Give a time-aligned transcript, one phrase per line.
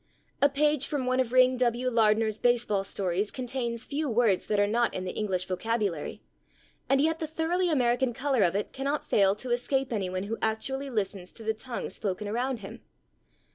[0.41, 1.87] A page from one of Ring W.
[1.91, 6.23] Lardner's baseball stories contains few words that are not in the English vocabulary,
[6.89, 10.89] and yet the thoroughly American color of it cannot fail to escape anyone who actually
[10.89, 12.81] listens to the tongue spoken around him.